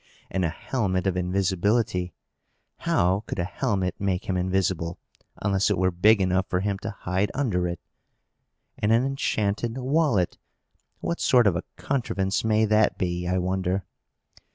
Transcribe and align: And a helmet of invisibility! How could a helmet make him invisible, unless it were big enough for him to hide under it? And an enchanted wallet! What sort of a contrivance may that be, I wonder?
And 0.31 0.43
a 0.43 0.49
helmet 0.49 1.05
of 1.05 1.15
invisibility! 1.15 2.15
How 2.77 3.23
could 3.27 3.37
a 3.37 3.43
helmet 3.43 3.93
make 4.01 4.25
him 4.27 4.35
invisible, 4.35 4.97
unless 5.43 5.69
it 5.69 5.77
were 5.77 5.91
big 5.91 6.23
enough 6.23 6.47
for 6.49 6.61
him 6.61 6.79
to 6.79 6.89
hide 6.89 7.29
under 7.35 7.67
it? 7.67 7.79
And 8.79 8.91
an 8.91 9.05
enchanted 9.05 9.77
wallet! 9.77 10.39
What 11.01 11.21
sort 11.21 11.45
of 11.45 11.55
a 11.55 11.63
contrivance 11.77 12.43
may 12.43 12.65
that 12.65 12.97
be, 12.97 13.27
I 13.27 13.37
wonder? 13.37 13.85